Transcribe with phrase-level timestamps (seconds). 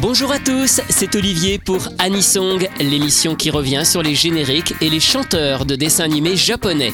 [0.00, 5.00] Bonjour à tous, c'est Olivier pour Anisong, l'émission qui revient sur les génériques et les
[5.00, 6.92] chanteurs de dessins animés japonais.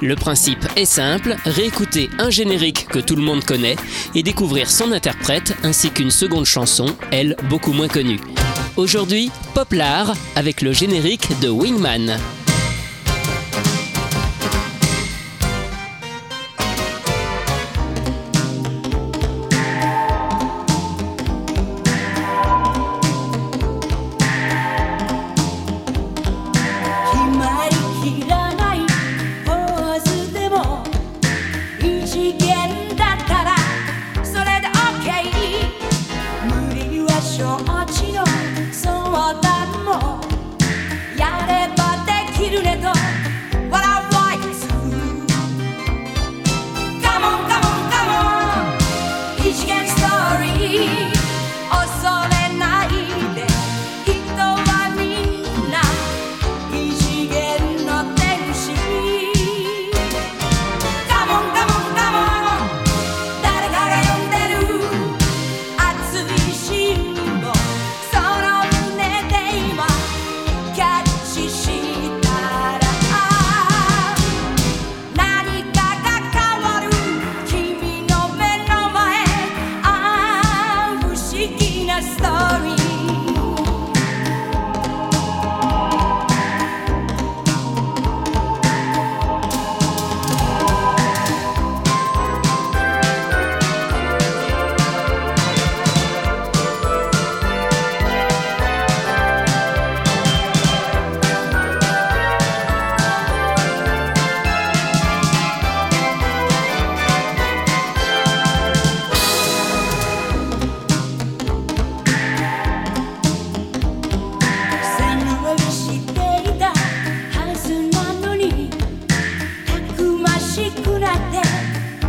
[0.00, 3.76] Le principe est simple, réécouter un générique que tout le monde connaît
[4.14, 8.20] et découvrir son interprète ainsi qu'une seconde chanson, elle beaucoup moins connue.
[8.76, 12.16] Aujourd'hui, Poplar avec le générique de Wingman.
[37.38, 37.56] your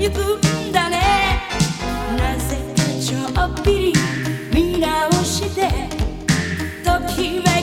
[0.00, 1.42] 行くんだね。
[2.16, 3.94] なぜかちょっぴり
[4.50, 5.68] 見直して
[6.82, 7.59] ときめ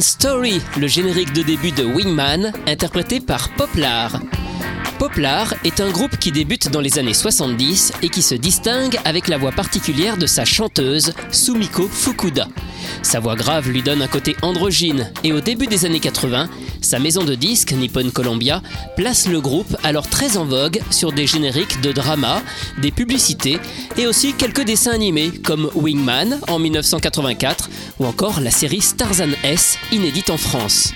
[0.00, 4.20] Story, le générique de début de Wingman, interprété par Poplar.
[5.02, 9.26] Poplar est un groupe qui débute dans les années 70 et qui se distingue avec
[9.26, 12.46] la voix particulière de sa chanteuse, Sumiko Fukuda.
[13.02, 16.48] Sa voix grave lui donne un côté androgyne et au début des années 80,
[16.80, 18.62] sa maison de disques, Nippon Columbia,
[18.94, 22.40] place le groupe alors très en vogue sur des génériques de drama,
[22.80, 23.58] des publicités
[23.96, 29.78] et aussi quelques dessins animés comme Wingman en 1984 ou encore la série Starzan S
[29.90, 30.94] inédite en France.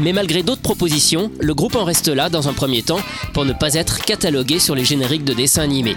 [0.00, 3.00] Mais malgré d'autres propositions, le groupe en reste là dans un premier temps
[3.34, 5.96] pour ne pas être catalogué sur les génériques de dessins animés.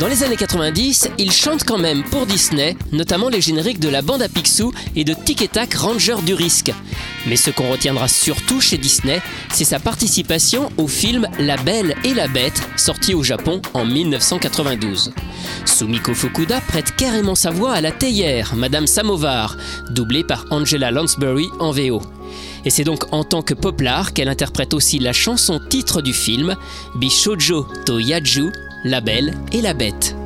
[0.00, 4.02] Dans les années 90, il chante quand même pour Disney, notamment les génériques de la
[4.02, 6.72] bande à Picsou et de Tic et Tac Ranger du Risque.
[7.28, 9.20] Mais ce qu'on retiendra surtout chez Disney,
[9.52, 15.12] c'est sa participation au film La Belle et la Bête, sorti au Japon en 1992.
[15.66, 19.56] Sumiko Fukuda prête carrément sa voix à la théière, Madame Samovar,
[19.90, 22.02] doublée par Angela Lansbury en VO
[22.64, 26.56] et c'est donc en tant que poplar qu'elle interprète aussi la chanson titre du film,
[26.96, 28.50] Bishojo Toyaju,
[28.84, 30.16] La Belle et la Bête.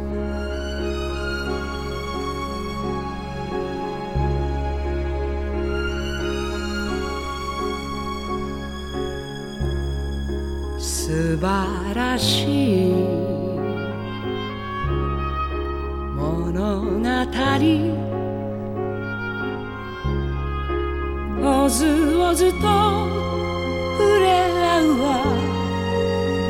[21.67, 21.85] おず
[22.17, 25.07] おずと触れ合うわ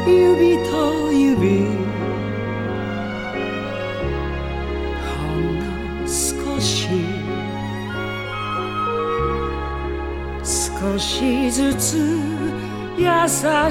[0.06, 1.64] 指と指
[5.00, 5.64] ほんの
[6.06, 6.88] 少し
[10.44, 11.96] 少しずつ
[12.98, 13.06] 優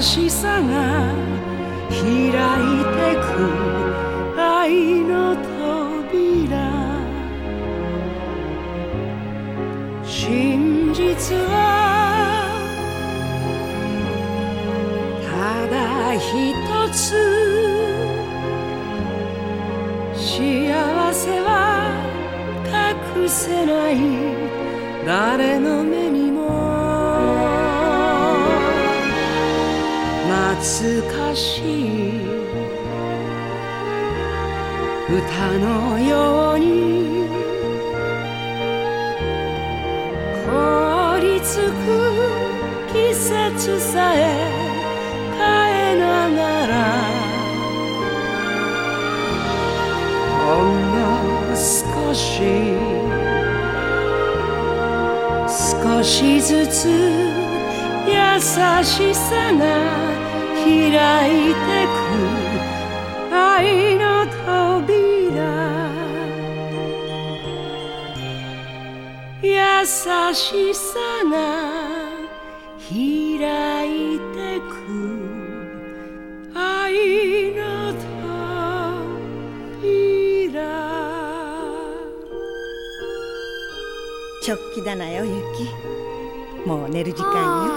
[0.00, 1.14] しさが
[1.88, 6.56] 開いてく愛の扉
[10.02, 12.48] 真実は
[15.20, 16.24] ただ一
[16.90, 17.12] つ
[20.14, 21.92] 幸せは
[23.14, 23.98] 隠せない
[25.04, 26.48] 誰の目にも
[30.48, 32.20] 懐かしい
[35.10, 37.25] 歌のように
[41.48, 41.70] つく
[42.92, 44.18] 季節さえ
[45.38, 45.44] 変
[45.92, 46.74] えながら。
[50.42, 50.98] ほんの
[51.54, 52.24] 少し
[55.48, 56.78] 少しずつ
[58.08, 58.14] 優
[58.84, 59.64] しさが
[60.64, 60.70] 開
[61.50, 61.60] いて
[61.94, 63.30] く。
[63.32, 64.05] 愛の
[69.86, 70.98] しさ
[71.30, 71.36] が
[72.90, 74.72] 開いてく。
[76.52, 77.94] 愛の
[79.80, 79.86] 扉
[84.42, 87.72] 食器だなよゆきもう寝る時間よ。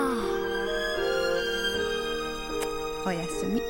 [3.06, 3.62] おやすみ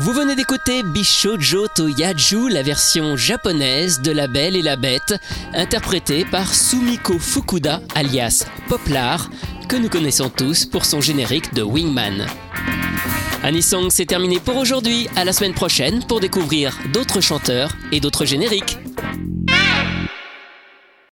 [0.00, 5.14] Vous venez d'écouter Bishojo to Yaju, la version japonaise de La Belle et la Bête,
[5.54, 9.28] interprétée par Sumiko Fukuda, alias Poplar,
[9.68, 12.26] que nous connaissons tous pour son générique de Wingman.
[13.42, 15.08] Anisong, c'est terminé pour aujourd'hui.
[15.16, 18.78] À la semaine prochaine pour découvrir d'autres chanteurs et d'autres génériques.